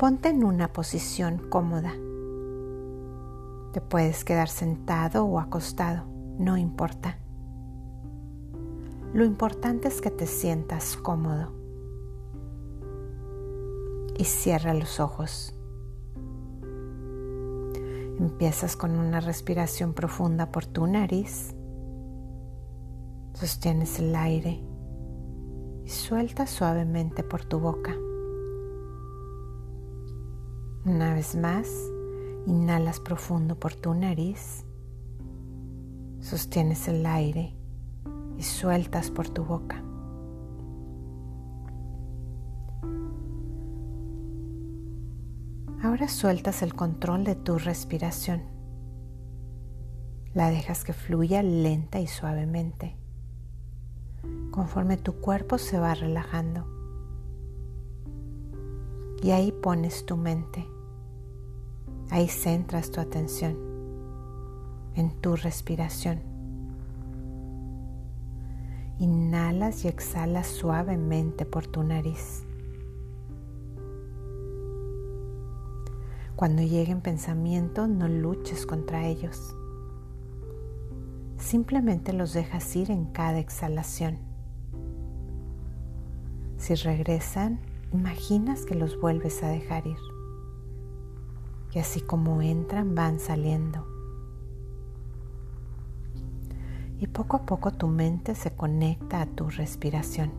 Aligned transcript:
Ponte 0.00 0.30
en 0.30 0.44
una 0.44 0.72
posición 0.72 1.36
cómoda. 1.50 1.92
Te 3.74 3.82
puedes 3.82 4.24
quedar 4.24 4.48
sentado 4.48 5.26
o 5.26 5.38
acostado, 5.38 6.06
no 6.38 6.56
importa. 6.56 7.18
Lo 9.12 9.26
importante 9.26 9.88
es 9.88 10.00
que 10.00 10.10
te 10.10 10.26
sientas 10.26 10.96
cómodo. 10.96 11.52
Y 14.16 14.24
cierra 14.24 14.72
los 14.72 15.00
ojos. 15.00 15.54
Empiezas 18.18 18.76
con 18.76 18.92
una 18.92 19.20
respiración 19.20 19.92
profunda 19.92 20.50
por 20.50 20.64
tu 20.64 20.86
nariz. 20.86 21.54
Sostienes 23.34 23.98
el 23.98 24.16
aire 24.16 24.64
y 25.84 25.90
sueltas 25.90 26.48
suavemente 26.48 27.22
por 27.22 27.44
tu 27.44 27.58
boca. 27.58 27.94
Una 30.86 31.12
vez 31.12 31.36
más, 31.36 31.68
inhalas 32.46 33.00
profundo 33.00 33.54
por 33.54 33.74
tu 33.74 33.92
nariz. 33.92 34.64
Sostienes 36.20 36.88
el 36.88 37.04
aire 37.04 37.54
y 38.38 38.42
sueltas 38.42 39.10
por 39.10 39.28
tu 39.28 39.44
boca. 39.44 39.84
Ahora 45.82 46.08
sueltas 46.08 46.62
el 46.62 46.74
control 46.74 47.24
de 47.24 47.34
tu 47.34 47.58
respiración. 47.58 48.42
La 50.32 50.48
dejas 50.48 50.82
que 50.84 50.94
fluya 50.94 51.42
lenta 51.42 52.00
y 52.00 52.06
suavemente, 52.06 52.96
conforme 54.50 54.96
tu 54.96 55.20
cuerpo 55.20 55.58
se 55.58 55.78
va 55.78 55.94
relajando. 55.94 56.79
Y 59.22 59.32
ahí 59.32 59.52
pones 59.52 60.06
tu 60.06 60.16
mente, 60.16 60.66
ahí 62.10 62.28
centras 62.28 62.90
tu 62.90 63.00
atención 63.00 63.70
en 64.94 65.10
tu 65.20 65.36
respiración. 65.36 66.20
Inhalas 68.98 69.84
y 69.84 69.88
exhalas 69.88 70.46
suavemente 70.46 71.46
por 71.46 71.66
tu 71.66 71.82
nariz. 71.82 72.44
Cuando 76.36 76.62
lleguen 76.62 77.00
pensamientos, 77.00 77.88
no 77.88 78.08
luches 78.08 78.66
contra 78.66 79.06
ellos. 79.06 79.54
Simplemente 81.36 82.12
los 82.12 82.32
dejas 82.32 82.76
ir 82.76 82.90
en 82.90 83.06
cada 83.06 83.38
exhalación. 83.38 84.18
Si 86.56 86.74
regresan, 86.74 87.60
imaginas 87.92 88.64
que 88.64 88.74
los 88.74 89.00
vuelves 89.00 89.42
a 89.42 89.48
dejar 89.48 89.86
ir. 89.86 89.98
Y 91.72 91.78
así 91.78 92.00
como 92.00 92.42
entran, 92.42 92.94
van 92.94 93.20
saliendo 93.20 93.90
y 97.00 97.06
poco 97.06 97.38
a 97.38 97.46
poco 97.46 97.72
tu 97.72 97.88
mente 97.88 98.34
se 98.34 98.50
conecta 98.50 99.22
a 99.22 99.26
tu 99.26 99.48
respiración. 99.48 100.30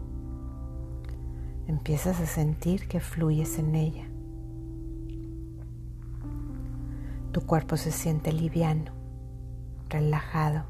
Empiezas 1.68 2.22
a 2.22 2.28
sentir 2.28 2.88
que 2.88 3.00
fluyes 3.00 3.58
en 3.58 3.74
ella. 3.74 4.08
Tu 7.32 7.42
cuerpo 7.42 7.78
se 7.78 7.92
siente 7.92 8.32
liviano, 8.32 8.92
relajado. 9.90 10.66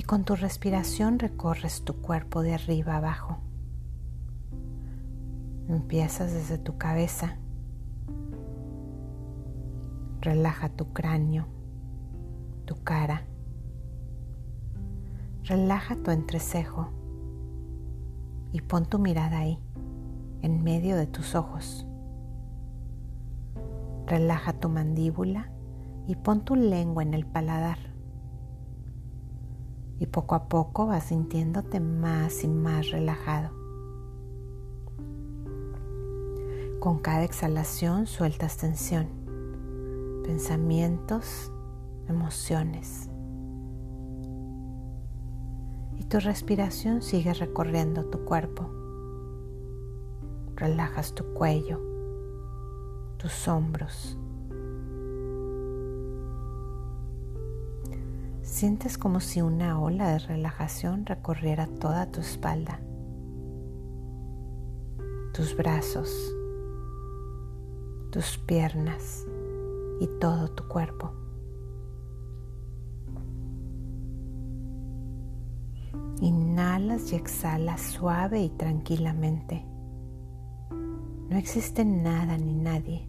Y 0.00 0.02
con 0.02 0.24
tu 0.24 0.34
respiración 0.34 1.18
recorres 1.18 1.84
tu 1.84 2.00
cuerpo 2.00 2.40
de 2.40 2.54
arriba 2.54 2.96
abajo. 2.96 3.36
Empiezas 5.68 6.32
desde 6.32 6.56
tu 6.56 6.78
cabeza. 6.78 7.36
Relaja 10.22 10.70
tu 10.70 10.94
cráneo 10.94 11.60
tu 12.70 12.82
cara. 12.82 13.24
Relaja 15.42 15.96
tu 15.96 16.12
entrecejo 16.12 16.88
y 18.52 18.60
pon 18.60 18.86
tu 18.86 19.00
mirada 19.00 19.40
ahí, 19.40 19.58
en 20.40 20.62
medio 20.62 20.96
de 20.96 21.08
tus 21.08 21.34
ojos. 21.34 21.84
Relaja 24.06 24.52
tu 24.52 24.70
mandíbula 24.70 25.50
y 26.06 26.14
pon 26.14 26.44
tu 26.44 26.54
lengua 26.54 27.02
en 27.02 27.12
el 27.12 27.26
paladar. 27.26 27.89
Y 30.00 30.06
poco 30.06 30.34
a 30.34 30.48
poco 30.48 30.86
vas 30.86 31.04
sintiéndote 31.04 31.78
más 31.78 32.42
y 32.42 32.48
más 32.48 32.90
relajado. 32.90 33.50
Con 36.80 36.98
cada 36.98 37.22
exhalación 37.22 38.06
sueltas 38.08 38.56
tensión, 38.56 39.06
pensamientos 40.24 41.52
emociones. 42.08 43.08
Y 45.98 46.04
tu 46.04 46.18
respiración 46.18 47.02
sigue 47.02 47.34
recorriendo 47.34 48.06
tu 48.06 48.24
cuerpo. 48.24 48.70
Relajas 50.56 51.14
tu 51.14 51.24
cuello, 51.34 51.78
tus 53.18 53.46
hombros. 53.48 54.19
Sientes 58.60 58.98
como 58.98 59.20
si 59.20 59.40
una 59.40 59.80
ola 59.80 60.10
de 60.10 60.18
relajación 60.18 61.06
recorriera 61.06 61.66
toda 61.66 62.12
tu 62.12 62.20
espalda, 62.20 62.78
tus 65.32 65.56
brazos, 65.56 66.10
tus 68.10 68.36
piernas 68.36 69.26
y 69.98 70.08
todo 70.20 70.48
tu 70.50 70.68
cuerpo. 70.68 71.10
Inhalas 76.20 77.14
y 77.14 77.16
exhalas 77.16 77.80
suave 77.80 78.42
y 78.42 78.50
tranquilamente. 78.50 79.64
No 81.30 81.38
existe 81.38 81.86
nada 81.86 82.36
ni 82.36 82.52
nadie, 82.52 83.08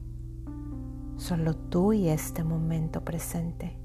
solo 1.17 1.57
tú 1.57 1.91
y 1.91 2.07
este 2.07 2.45
momento 2.45 3.03
presente. 3.03 3.80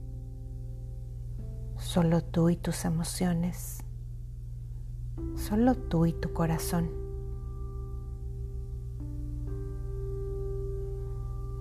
Solo 1.78 2.22
tú 2.22 2.50
y 2.50 2.56
tus 2.56 2.84
emociones. 2.84 3.78
Solo 5.34 5.74
tú 5.74 6.06
y 6.06 6.12
tu 6.12 6.32
corazón. 6.32 6.90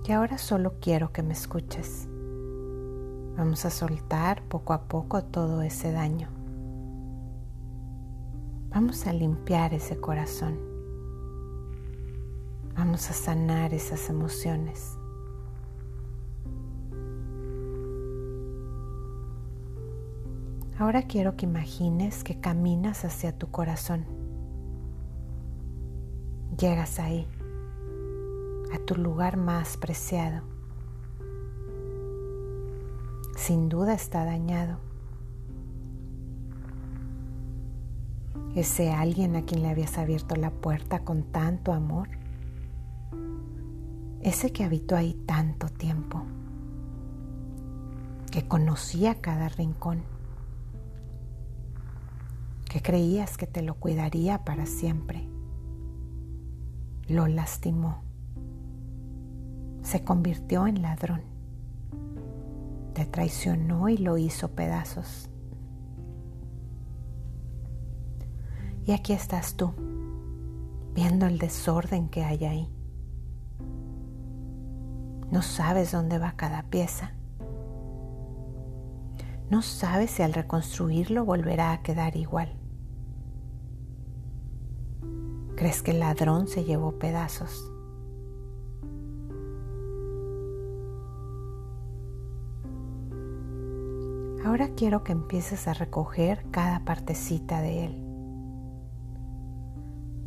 Y 0.06 0.12
ahora 0.12 0.38
solo 0.38 0.74
quiero 0.80 1.12
que 1.12 1.22
me 1.22 1.32
escuches. 1.32 2.08
Vamos 3.36 3.64
a 3.64 3.70
soltar 3.70 4.42
poco 4.44 4.72
a 4.72 4.82
poco 4.82 5.22
todo 5.24 5.62
ese 5.62 5.92
daño. 5.92 6.28
Vamos 8.70 9.06
a 9.06 9.12
limpiar 9.12 9.74
ese 9.74 9.98
corazón. 9.98 10.58
Vamos 12.76 13.10
a 13.10 13.12
sanar 13.14 13.74
esas 13.74 14.08
emociones. 14.08 14.98
Ahora 20.78 21.02
quiero 21.02 21.36
que 21.36 21.46
imagines 21.46 22.22
que 22.22 22.38
caminas 22.40 23.04
hacia 23.04 23.36
tu 23.36 23.50
corazón. 23.50 24.04
Llegas 26.58 26.98
ahí, 26.98 27.26
a 28.74 28.78
tu 28.78 28.94
lugar 28.96 29.36
más 29.36 29.76
preciado. 29.76 30.42
Sin 33.36 33.68
duda 33.68 33.94
está 33.94 34.24
dañado 34.24 34.78
ese 38.56 38.90
alguien 38.90 39.36
a 39.36 39.42
quien 39.42 39.62
le 39.62 39.68
habías 39.68 39.98
abierto 39.98 40.34
la 40.34 40.50
puerta 40.50 41.00
con 41.00 41.24
tanto 41.24 41.74
amor, 41.74 42.08
ese 44.22 44.50
que 44.50 44.64
habitó 44.64 44.96
ahí 44.96 45.12
tanto 45.26 45.68
tiempo, 45.68 46.22
que 48.30 48.48
conocía 48.48 49.20
cada 49.20 49.50
rincón, 49.50 50.02
que 52.76 52.82
creías 52.82 53.38
que 53.38 53.46
te 53.46 53.62
lo 53.62 53.76
cuidaría 53.76 54.44
para 54.44 54.66
siempre, 54.66 55.26
lo 57.08 57.26
lastimó, 57.26 58.02
se 59.80 60.04
convirtió 60.04 60.66
en 60.66 60.82
ladrón, 60.82 61.22
te 62.92 63.06
traicionó 63.06 63.88
y 63.88 63.96
lo 63.96 64.18
hizo 64.18 64.50
pedazos 64.50 65.30
Y 68.84 68.92
aquí 68.92 69.14
estás 69.14 69.54
tú, 69.54 69.72
viendo 70.94 71.24
el 71.24 71.38
desorden 71.38 72.10
que 72.10 72.24
hay 72.24 72.44
ahí. 72.44 72.70
No 75.30 75.40
sabes 75.40 75.92
dónde 75.92 76.18
va 76.18 76.32
cada 76.36 76.64
pieza. 76.64 77.14
No 79.48 79.62
sabes 79.62 80.10
si 80.10 80.22
al 80.22 80.34
reconstruirlo 80.34 81.24
volverá 81.24 81.72
a 81.72 81.82
quedar 81.82 82.18
igual. 82.18 82.65
Crees 85.56 85.82
que 85.82 85.90
el 85.90 86.00
ladrón 86.00 86.48
se 86.48 86.64
llevó 86.64 86.92
pedazos. 86.92 87.72
Ahora 94.44 94.68
quiero 94.76 95.02
que 95.02 95.12
empieces 95.12 95.66
a 95.66 95.74
recoger 95.74 96.44
cada 96.50 96.84
partecita 96.84 97.60
de 97.62 97.86
él. 97.86 98.06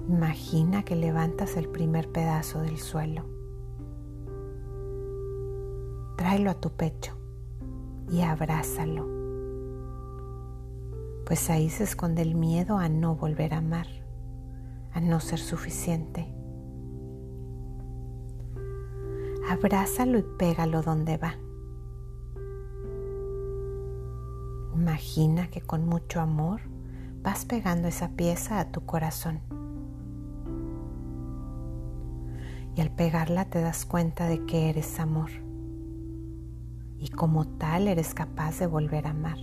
Imagina 0.10 0.84
que 0.84 0.96
levantas 0.96 1.56
el 1.56 1.70
primer 1.70 2.12
pedazo 2.12 2.62
del 2.62 2.80
suelo. 2.80 3.24
Tráelo 6.18 6.50
a 6.50 6.56
tu 6.56 6.72
pecho 6.72 7.16
y 8.12 8.22
abrázalo. 8.22 9.08
Pues 11.25 11.50
ahí 11.52 11.70
se 11.70 11.84
esconde 11.84 12.24
el 12.24 12.34
miedo 12.34 12.78
a 12.78 12.90
no 12.90 13.16
volver 13.16 13.54
a 13.54 13.60
amar, 13.60 13.88
a 14.94 15.00
no 15.00 15.19
ser 15.19 15.39
suficiente. 15.39 16.27
Abrázalo 19.50 20.19
y 20.19 20.24
pégalo 20.38 20.81
donde 20.81 21.18
va. 21.18 21.36
Imagina 24.75 25.50
que 25.50 25.62
con 25.62 25.86
mucho 25.86 26.21
amor 26.21 26.62
vas 27.21 27.45
pegando 27.45 27.88
esa 27.88 28.09
pieza 28.09 28.59
a 28.59 28.71
tu 28.71 28.86
corazón. 28.86 29.41
Y 32.75 32.81
al 32.81 32.91
pegarla 32.91 33.45
te 33.45 33.59
das 33.62 33.86
cuenta 33.86 34.27
de 34.27 34.45
que 34.45 34.69
eres 34.69 35.00
amor. 35.00 35.31
Y 36.97 37.09
como 37.09 37.47
tal 37.47 37.88
eres 37.88 38.13
capaz 38.13 38.59
de 38.59 38.68
volver 38.68 39.07
a 39.07 39.12
amar. 39.12 39.38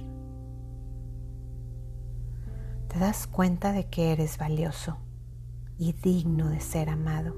Te 2.88 2.98
das 2.98 3.26
cuenta 3.26 3.72
de 3.72 3.88
que 3.88 4.12
eres 4.12 4.38
valioso 4.38 4.98
y 5.78 5.92
digno 5.92 6.48
de 6.48 6.60
ser 6.60 6.88
amado. 6.88 7.34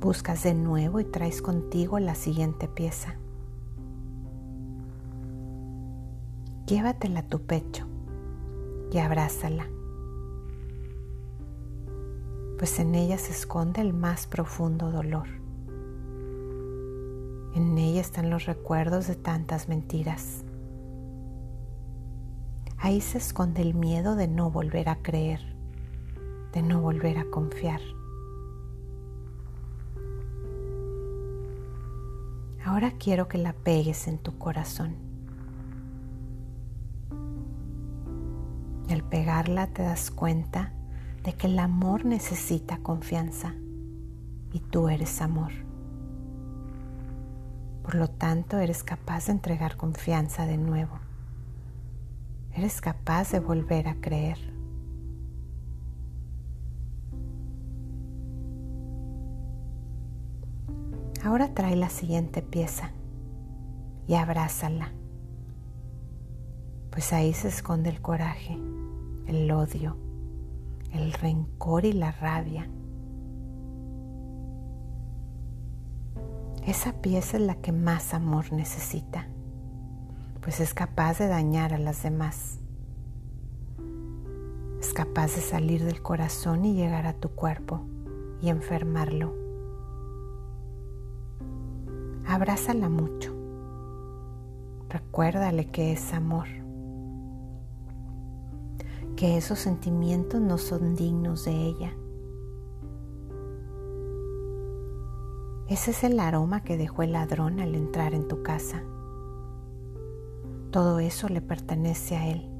Buscas 0.00 0.42
de 0.42 0.54
nuevo 0.54 1.00
y 1.00 1.04
traes 1.04 1.40
contigo 1.40 1.98
la 1.98 2.14
siguiente 2.14 2.68
pieza. 2.68 3.16
Llévatela 6.66 7.20
a 7.20 7.28
tu 7.28 7.40
pecho 7.40 7.86
y 8.90 8.98
abrázala, 8.98 9.66
pues 12.58 12.78
en 12.78 12.94
ella 12.94 13.18
se 13.18 13.32
esconde 13.32 13.82
el 13.82 13.92
más 13.92 14.26
profundo 14.26 14.90
dolor. 14.90 15.28
En 17.54 17.76
ella 17.78 18.00
están 18.00 18.30
los 18.30 18.46
recuerdos 18.46 19.06
de 19.06 19.14
tantas 19.14 19.68
mentiras. 19.68 20.44
Ahí 22.84 23.00
se 23.00 23.16
esconde 23.16 23.62
el 23.62 23.72
miedo 23.72 24.14
de 24.14 24.28
no 24.28 24.50
volver 24.50 24.90
a 24.90 24.96
creer, 24.96 25.40
de 26.52 26.60
no 26.60 26.82
volver 26.82 27.16
a 27.16 27.24
confiar. 27.24 27.80
Ahora 32.62 32.92
quiero 32.98 33.26
que 33.26 33.38
la 33.38 33.54
pegues 33.54 34.06
en 34.06 34.18
tu 34.18 34.36
corazón. 34.36 34.96
al 38.90 39.02
pegarla 39.02 39.68
te 39.68 39.82
das 39.82 40.10
cuenta 40.10 40.74
de 41.22 41.32
que 41.32 41.46
el 41.46 41.58
amor 41.60 42.04
necesita 42.04 42.76
confianza 42.82 43.54
y 44.52 44.60
tú 44.60 44.90
eres 44.90 45.22
amor. 45.22 45.52
Por 47.82 47.94
lo 47.94 48.08
tanto, 48.08 48.58
eres 48.58 48.84
capaz 48.84 49.28
de 49.28 49.32
entregar 49.32 49.78
confianza 49.78 50.44
de 50.44 50.58
nuevo. 50.58 51.03
Eres 52.54 52.80
capaz 52.80 53.32
de 53.32 53.40
volver 53.40 53.88
a 53.88 54.00
creer. 54.00 54.38
Ahora 61.24 61.54
trae 61.54 61.74
la 61.74 61.88
siguiente 61.88 62.42
pieza 62.42 62.92
y 64.06 64.14
abrázala, 64.14 64.92
pues 66.90 67.12
ahí 67.12 67.32
se 67.32 67.48
esconde 67.48 67.88
el 67.90 68.00
coraje 68.02 68.58
el 69.26 69.50
odio, 69.50 69.96
el 70.92 71.12
rencor 71.12 71.84
y 71.84 71.92
la 71.92 72.12
rabia. 72.12 72.68
Esa 76.66 76.92
pieza 77.00 77.36
es 77.36 77.42
la 77.42 77.56
que 77.56 77.72
más 77.72 78.14
amor 78.14 78.52
necesita, 78.52 79.26
pues 80.44 80.60
es 80.60 80.74
capaz 80.74 81.18
de 81.18 81.26
dañar 81.26 81.72
a 81.72 81.78
las 81.78 82.02
demás. 82.02 82.58
Es 84.78 84.92
capaz 84.92 85.34
de 85.34 85.40
salir 85.40 85.82
del 85.82 86.02
corazón 86.02 86.66
y 86.66 86.74
llegar 86.74 87.06
a 87.06 87.14
tu 87.14 87.30
cuerpo 87.30 87.80
y 88.42 88.50
enfermarlo. 88.50 89.34
Abrázala 92.26 92.90
mucho. 92.90 93.34
Recuérdale 94.90 95.70
que 95.70 95.92
es 95.92 96.12
amor 96.12 96.46
que 99.16 99.38
esos 99.38 99.58
sentimientos 99.60 100.42
no 100.42 100.58
son 100.58 100.94
dignos 100.94 101.46
de 101.46 101.52
ella. 101.52 101.96
Ese 105.68 105.92
es 105.92 106.04
el 106.04 106.20
aroma 106.20 106.62
que 106.62 106.76
dejó 106.76 107.02
el 107.02 107.12
ladrón 107.12 107.60
al 107.60 107.74
entrar 107.74 108.12
en 108.12 108.28
tu 108.28 108.42
casa. 108.42 108.82
Todo 110.74 110.98
eso 110.98 111.28
le 111.28 111.40
pertenece 111.40 112.16
a 112.16 112.26
él. 112.26 112.50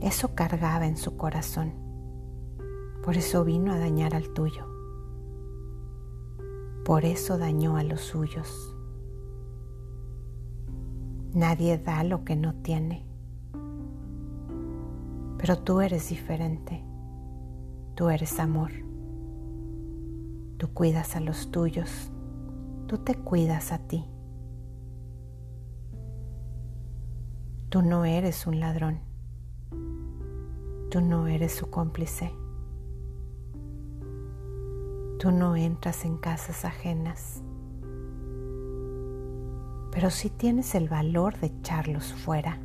Eso 0.00 0.36
cargaba 0.36 0.86
en 0.86 0.96
su 0.96 1.16
corazón. 1.16 1.72
Por 3.02 3.16
eso 3.16 3.44
vino 3.44 3.72
a 3.72 3.78
dañar 3.80 4.14
al 4.14 4.32
tuyo. 4.32 4.68
Por 6.84 7.04
eso 7.04 7.38
dañó 7.38 7.76
a 7.76 7.82
los 7.82 8.02
suyos. 8.02 8.76
Nadie 11.32 11.76
da 11.76 12.04
lo 12.04 12.24
que 12.24 12.36
no 12.36 12.54
tiene. 12.54 13.04
Pero 15.38 15.58
tú 15.58 15.80
eres 15.80 16.08
diferente. 16.08 16.84
Tú 17.96 18.10
eres 18.10 18.38
amor. 18.38 18.70
Tú 20.56 20.68
cuidas 20.72 21.16
a 21.16 21.20
los 21.20 21.50
tuyos. 21.50 22.12
Tú 22.86 22.98
te 22.98 23.16
cuidas 23.16 23.72
a 23.72 23.78
ti. 23.78 24.04
Tú 27.74 27.82
no 27.82 28.04
eres 28.04 28.46
un 28.46 28.60
ladrón. 28.60 29.00
Tú 30.92 31.00
no 31.00 31.26
eres 31.26 31.52
su 31.56 31.70
cómplice. 31.70 32.32
Tú 35.18 35.32
no 35.32 35.56
entras 35.56 36.04
en 36.04 36.16
casas 36.16 36.64
ajenas. 36.64 37.42
Pero 39.90 40.10
sí 40.10 40.30
tienes 40.30 40.76
el 40.76 40.88
valor 40.88 41.36
de 41.40 41.48
echarlos 41.48 42.12
fuera 42.12 42.60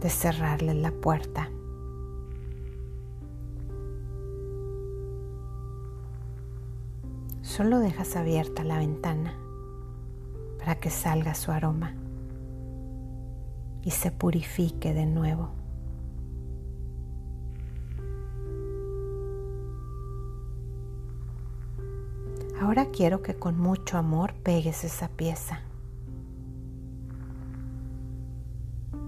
de 0.00 0.10
cerrarle 0.10 0.74
la 0.74 0.90
puerta. 0.90 1.48
Solo 7.42 7.78
dejas 7.78 8.16
abierta 8.16 8.64
la 8.64 8.78
ventana 8.78 9.38
para 10.58 10.80
que 10.80 10.90
salga 10.90 11.36
su 11.36 11.52
aroma 11.52 11.94
y 13.84 13.90
se 13.90 14.10
purifique 14.10 14.92
de 14.92 15.06
nuevo. 15.06 15.50
Ahora 22.60 22.86
quiero 22.86 23.22
que 23.22 23.34
con 23.34 23.58
mucho 23.58 23.98
amor 23.98 24.34
pegues 24.34 24.82
esa 24.82 25.08
pieza. 25.08 25.60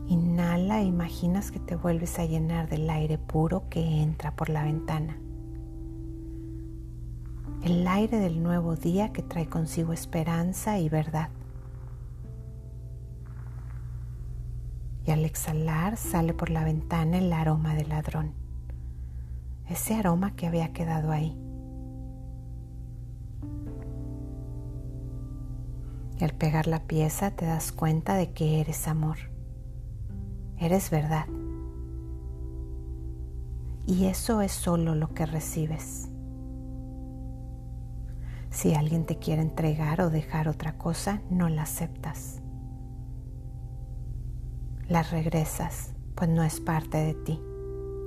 Inhala 0.07 0.81
e 0.81 0.85
imaginas 0.85 1.50
que 1.50 1.59
te 1.59 1.75
vuelves 1.75 2.19
a 2.19 2.25
llenar 2.25 2.69
del 2.69 2.89
aire 2.89 3.19
puro 3.19 3.69
que 3.69 4.03
entra 4.03 4.35
por 4.35 4.49
la 4.49 4.62
ventana. 4.62 5.19
El 7.62 7.87
aire 7.87 8.19
del 8.19 8.43
nuevo 8.43 8.77
día 8.77 9.12
que 9.12 9.23
trae 9.23 9.47
consigo 9.47 9.93
esperanza 9.93 10.79
y 10.79 10.89
verdad. 10.89 11.29
Y 15.07 15.11
al 15.11 15.25
exhalar 15.25 15.97
sale 15.97 16.35
por 16.35 16.50
la 16.50 16.64
ventana 16.64 17.19
el 17.19 17.33
aroma 17.33 17.75
del 17.75 17.88
ladrón. 17.88 18.35
Ese 19.69 19.95
aroma 19.95 20.37
que 20.37 20.47
había 20.47 20.73
quedado 20.73 21.11
ahí. 21.12 21.37
Y 26.19 26.25
al 26.25 26.33
pegar 26.35 26.66
la 26.66 26.80
pieza 26.80 27.30
te 27.30 27.47
das 27.47 27.73
cuenta 27.73 28.14
de 28.14 28.33
que 28.33 28.61
eres 28.61 28.87
amor 28.88 29.30
eres 30.61 30.90
verdad. 30.90 31.25
Y 33.87 34.04
eso 34.04 34.42
es 34.42 34.52
solo 34.52 34.95
lo 34.95 35.12
que 35.14 35.26
recibes. 35.26 36.09
Si 38.50 38.75
alguien 38.75 39.07
te 39.07 39.19
quiere 39.19 39.42
entregar 39.42 40.02
o 40.02 40.11
dejar 40.11 40.49
otra 40.49 40.76
cosa, 40.76 41.23
no 41.30 41.49
la 41.49 41.62
aceptas. 41.62 42.39
La 44.90 45.04
regresas, 45.04 45.92
pues 46.16 46.28
no 46.28 46.42
es 46.42 46.59
parte 46.59 46.99
de 46.99 47.14
ti, 47.14 47.40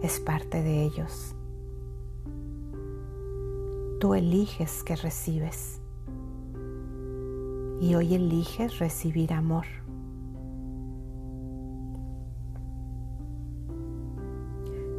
es 0.01 0.19
parte 0.19 0.61
de 0.61 0.83
ellos. 0.83 1.33
Tú 4.01 4.13
eliges 4.15 4.83
que 4.83 4.97
recibes. 4.97 5.79
Y 7.79 7.95
hoy 7.95 8.15
eliges 8.15 8.79
recibir 8.79 9.31
amor. 9.31 9.63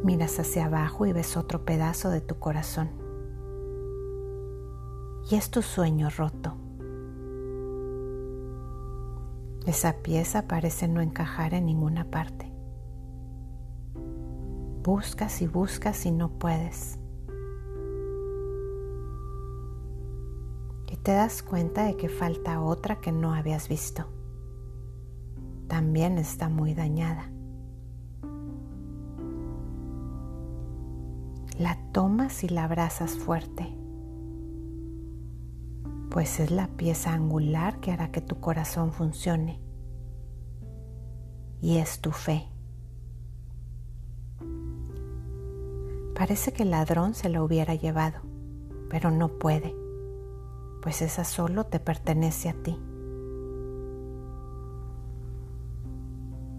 Miras 0.03 0.39
hacia 0.39 0.65
abajo 0.65 1.05
y 1.05 1.13
ves 1.13 1.37
otro 1.37 1.65
pedazo 1.65 2.09
de 2.09 2.21
tu 2.21 2.39
corazón. 2.39 2.89
Y 5.29 5.35
es 5.35 5.51
tu 5.51 5.61
sueño 5.61 6.09
roto. 6.09 6.64
Esa 9.65 9.93
pieza 9.93 10.47
parece 10.47 10.87
no 10.87 11.01
encajar 11.01 11.53
en 11.53 11.65
ninguna 11.65 12.05
parte. 12.05 12.51
Buscas 14.83 15.41
y 15.41 15.47
buscas 15.47 16.05
y 16.05 16.11
no 16.11 16.29
puedes. 16.29 16.99
te 21.05 21.11
das 21.11 21.43
cuenta 21.43 21.83
de 21.83 21.95
que 21.97 22.09
falta 22.09 22.59
otra 22.59 22.99
que 22.99 23.11
no 23.11 23.35
habías 23.35 23.69
visto. 23.69 24.07
También 25.67 26.17
está 26.17 26.49
muy 26.49 26.73
dañada. 26.73 27.29
La 31.59 31.77
tomas 31.91 32.43
y 32.43 32.49
la 32.49 32.63
abrazas 32.63 33.11
fuerte, 33.19 33.74
pues 36.15 36.39
es 36.39 36.49
la 36.49 36.67
pieza 36.67 37.13
angular 37.13 37.79
que 37.79 37.91
hará 37.91 38.09
que 38.09 38.21
tu 38.21 38.39
corazón 38.39 38.91
funcione. 38.91 39.61
Y 41.61 41.77
es 41.77 41.99
tu 41.99 42.11
fe. 42.11 42.47
Parece 46.15 46.53
que 46.53 46.63
el 46.63 46.71
ladrón 46.71 47.13
se 47.13 47.29
la 47.29 47.43
hubiera 47.43 47.75
llevado, 47.75 48.21
pero 48.89 49.11
no 49.11 49.27
puede 49.37 49.75
pues 50.85 51.01
esa 51.01 51.23
solo 51.23 51.63
te 51.63 51.79
pertenece 51.79 52.47
a 52.47 52.53
ti. 52.53 52.79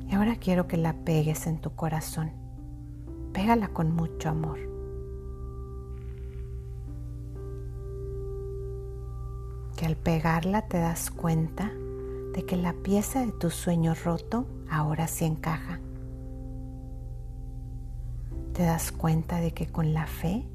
Y 0.09 0.15
ahora 0.17 0.35
quiero 0.35 0.67
que 0.67 0.77
la 0.77 0.95
pegues 1.05 1.47
en 1.47 1.61
tu 1.61 1.77
corazón. 1.77 2.33
Pégala 3.33 3.69
con 3.69 3.93
mucho 3.93 4.29
amor. 4.29 4.76
Que 9.77 9.85
al 9.87 9.97
pegarla 9.97 10.63
te 10.63 10.79
das 10.79 11.11
cuenta 11.11 11.71
de 12.35 12.45
que 12.47 12.57
la 12.57 12.73
pieza 12.73 13.25
de 13.25 13.33
tu 13.33 13.51
sueño 13.51 13.95
roto 13.95 14.47
ahora 14.71 15.07
sí 15.07 15.25
encaja. 15.25 15.81
Te 18.55 18.63
das 18.63 18.91
cuenta 18.91 19.39
de 19.41 19.53
que 19.53 19.67
con 19.67 19.93
la 19.93 20.07
fe 20.07 20.47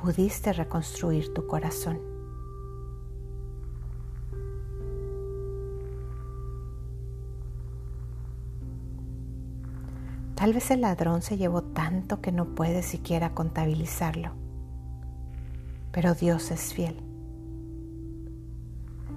pudiste 0.00 0.52
reconstruir 0.52 1.32
tu 1.34 1.46
corazón. 1.46 2.00
Tal 10.34 10.52
vez 10.52 10.70
el 10.70 10.80
ladrón 10.80 11.22
se 11.22 11.36
llevó 11.36 11.62
tanto 11.62 12.20
que 12.20 12.32
no 12.32 12.54
puede 12.54 12.82
siquiera 12.82 13.34
contabilizarlo. 13.34 14.32
Pero 15.92 16.14
Dios 16.14 16.50
es 16.50 16.74
fiel. 16.74 17.13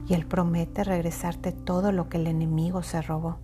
Y 0.07 0.13
Él 0.13 0.25
promete 0.25 0.83
regresarte 0.83 1.51
todo 1.51 1.91
lo 1.91 2.07
que 2.07 2.17
el 2.17 2.27
enemigo 2.27 2.81
se 2.81 3.01
robó. 3.01 3.37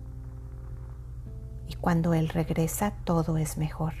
Y 1.68 1.74
cuando 1.74 2.14
Él 2.14 2.28
regresa, 2.30 2.92
todo 3.04 3.36
es 3.36 3.58
mejor. 3.58 3.94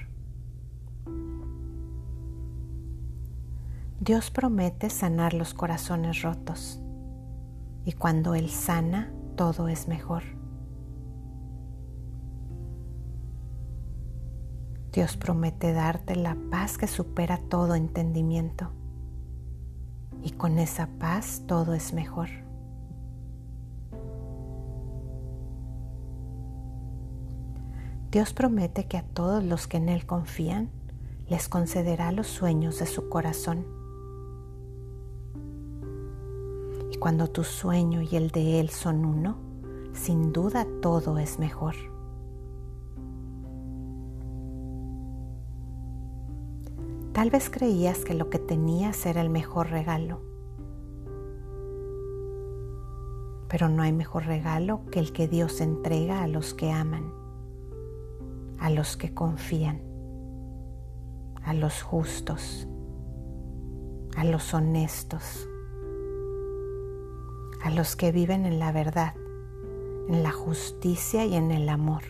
Dios 4.00 4.30
promete 4.30 4.90
sanar 4.90 5.34
los 5.34 5.54
corazones 5.54 6.22
rotos. 6.22 6.80
Y 7.84 7.92
cuando 7.92 8.34
Él 8.34 8.50
sana, 8.50 9.12
todo 9.36 9.68
es 9.68 9.88
mejor. 9.88 10.22
Dios 14.92 15.16
promete 15.16 15.72
darte 15.72 16.16
la 16.16 16.36
paz 16.50 16.78
que 16.78 16.86
supera 16.86 17.38
todo 17.38 17.74
entendimiento. 17.74 18.70
Y 20.22 20.30
con 20.30 20.58
esa 20.58 20.86
paz 20.98 21.42
todo 21.46 21.74
es 21.74 21.92
mejor. 21.92 22.43
Dios 28.14 28.32
promete 28.32 28.86
que 28.86 28.96
a 28.96 29.02
todos 29.02 29.42
los 29.42 29.66
que 29.66 29.76
en 29.76 29.88
Él 29.88 30.06
confían 30.06 30.70
les 31.28 31.48
concederá 31.48 32.12
los 32.12 32.28
sueños 32.28 32.78
de 32.78 32.86
su 32.86 33.08
corazón. 33.08 33.66
Y 36.92 36.96
cuando 36.98 37.28
tu 37.28 37.42
sueño 37.42 38.02
y 38.02 38.14
el 38.14 38.30
de 38.30 38.60
Él 38.60 38.70
son 38.70 39.04
uno, 39.04 39.36
sin 39.94 40.32
duda 40.32 40.64
todo 40.80 41.18
es 41.18 41.40
mejor. 41.40 41.74
Tal 47.14 47.30
vez 47.30 47.50
creías 47.50 48.04
que 48.04 48.14
lo 48.14 48.30
que 48.30 48.38
tenías 48.38 49.06
era 49.06 49.22
el 49.22 49.28
mejor 49.28 49.70
regalo. 49.70 50.20
Pero 53.48 53.68
no 53.68 53.82
hay 53.82 53.92
mejor 53.92 54.26
regalo 54.26 54.82
que 54.92 55.00
el 55.00 55.12
que 55.12 55.26
Dios 55.26 55.60
entrega 55.60 56.22
a 56.22 56.28
los 56.28 56.54
que 56.54 56.70
aman, 56.70 57.23
a 58.64 58.70
los 58.70 58.96
que 58.96 59.12
confían, 59.12 59.82
a 61.44 61.52
los 61.52 61.82
justos, 61.82 62.66
a 64.16 64.24
los 64.24 64.54
honestos, 64.54 65.46
a 67.62 67.68
los 67.68 67.94
que 67.94 68.10
viven 68.10 68.46
en 68.46 68.58
la 68.58 68.72
verdad, 68.72 69.12
en 70.08 70.22
la 70.22 70.32
justicia 70.32 71.26
y 71.26 71.34
en 71.34 71.50
el 71.50 71.68
amor. 71.68 72.04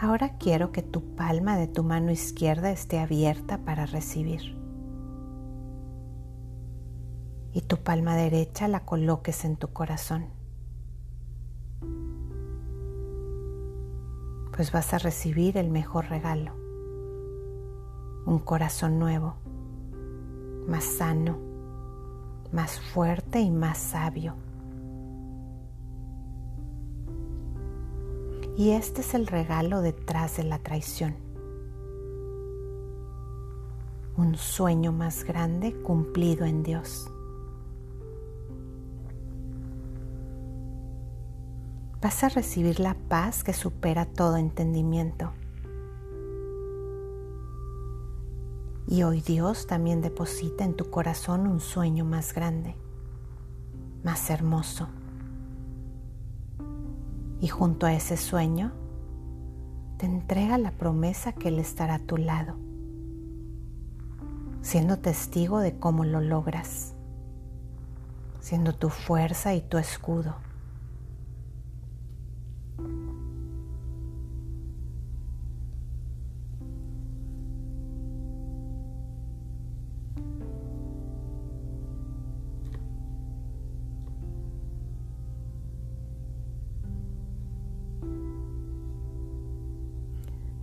Ahora 0.00 0.38
quiero 0.38 0.70
que 0.70 0.82
tu 0.82 1.16
palma 1.16 1.56
de 1.56 1.66
tu 1.66 1.82
mano 1.82 2.12
izquierda 2.12 2.70
esté 2.70 3.00
abierta 3.00 3.58
para 3.64 3.86
recibir. 3.86 4.57
Y 7.58 7.62
tu 7.62 7.78
palma 7.78 8.14
derecha 8.14 8.68
la 8.68 8.84
coloques 8.84 9.44
en 9.44 9.56
tu 9.56 9.72
corazón. 9.72 10.26
Pues 14.54 14.70
vas 14.70 14.94
a 14.94 14.98
recibir 14.98 15.56
el 15.56 15.68
mejor 15.68 16.08
regalo. 16.08 16.52
Un 18.26 18.38
corazón 18.38 19.00
nuevo, 19.00 19.34
más 20.68 20.84
sano, 20.84 21.36
más 22.52 22.78
fuerte 22.78 23.40
y 23.40 23.50
más 23.50 23.78
sabio 23.78 24.36
Y 28.56 28.70
este 28.70 29.00
es 29.00 29.14
el 29.14 29.26
regalo 29.26 29.82
detrás 29.82 30.36
de 30.36 30.44
la 30.44 30.60
traición. 30.60 31.16
Un 34.16 34.36
sueño 34.36 34.92
más 34.92 35.24
grande 35.24 35.72
cumplido 35.82 36.44
en 36.44 36.62
Dios. 36.62 37.10
Vas 42.00 42.22
a 42.24 42.28
recibir 42.28 42.80
la 42.80 42.94
paz 42.94 43.42
que 43.42 43.52
supera 43.52 44.06
todo 44.06 44.36
entendimiento. 44.36 45.32
Y 48.86 49.02
hoy 49.02 49.20
Dios 49.20 49.66
también 49.66 50.00
deposita 50.00 50.64
en 50.64 50.74
tu 50.74 50.90
corazón 50.90 51.46
un 51.46 51.60
sueño 51.60 52.04
más 52.04 52.32
grande, 52.34 52.74
más 54.02 54.30
hermoso 54.30 54.88
y 57.40 57.48
junto 57.48 57.86
a 57.86 57.92
ese 57.92 58.16
sueño 58.16 58.72
te 59.96 60.06
entrega 60.06 60.58
la 60.58 60.72
promesa 60.72 61.32
que 61.32 61.48
Él 61.48 61.58
estará 61.58 61.96
a 61.96 61.98
tu 61.98 62.16
lado, 62.16 62.56
siendo 64.62 64.98
testigo 64.98 65.60
de 65.60 65.78
cómo 65.78 66.04
lo 66.04 66.20
logras, 66.20 66.94
siendo 68.40 68.74
tu 68.74 68.90
fuerza 68.90 69.54
y 69.54 69.60
tu 69.60 69.78
escudo. 69.78 70.36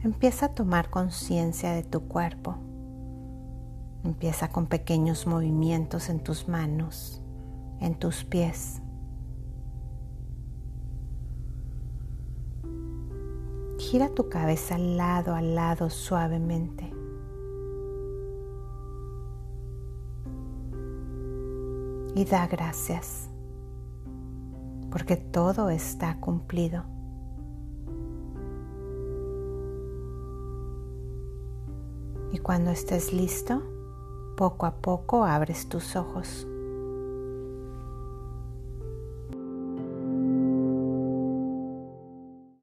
Empieza 0.06 0.46
a 0.46 0.50
tomar 0.50 0.92
conciencia 0.92 1.72
de 1.74 1.82
tu 1.82 2.02
cuerpo. 2.08 2.58
Empieza 4.04 4.50
con 4.50 4.68
pequeños 4.68 5.26
movimientos 5.26 6.10
en 6.10 6.20
tus 6.20 6.48
manos, 6.48 7.24
en 7.80 7.98
tus 7.98 8.24
pies. 8.24 8.84
Gira 13.80 14.10
tu 14.10 14.30
cabeza 14.30 14.78
lado 14.78 15.34
a 15.34 15.42
lado 15.42 15.90
suavemente. 15.90 16.94
Y 22.14 22.26
da 22.26 22.46
gracias, 22.46 23.28
porque 24.92 25.18
todo 25.18 25.72
está 25.72 26.20
cumplido. 26.20 26.95
Cuando 32.46 32.70
estés 32.70 33.12
listo, 33.12 33.64
poco 34.38 34.68
a 34.68 34.76
poco 34.76 35.26
abres 35.26 35.68
tus 35.68 35.96
ojos. 35.96 36.46